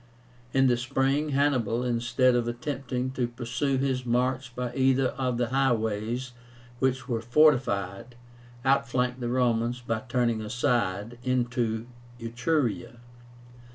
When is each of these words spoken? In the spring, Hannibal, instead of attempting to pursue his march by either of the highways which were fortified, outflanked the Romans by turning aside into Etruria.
In 0.51 0.65
the 0.65 0.77
spring, 0.77 1.29
Hannibal, 1.29 1.83
instead 1.83 2.33
of 2.33 2.47
attempting 2.47 3.11
to 3.11 3.27
pursue 3.27 3.77
his 3.77 4.03
march 4.03 4.55
by 4.55 4.73
either 4.73 5.09
of 5.09 5.37
the 5.37 5.49
highways 5.49 6.33
which 6.79 7.07
were 7.07 7.21
fortified, 7.21 8.15
outflanked 8.65 9.19
the 9.19 9.29
Romans 9.29 9.79
by 9.81 9.99
turning 10.09 10.41
aside 10.41 11.19
into 11.23 11.85
Etruria. 12.19 12.95